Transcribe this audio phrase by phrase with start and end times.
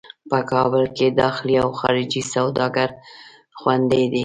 [0.29, 2.89] په کابل کې داخلي او خارجي سوداګر
[3.59, 4.19] خوندي دي.